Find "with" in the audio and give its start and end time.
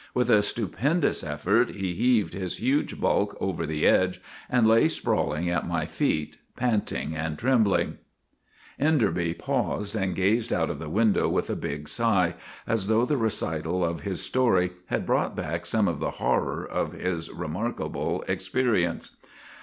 0.15-0.31, 11.29-11.51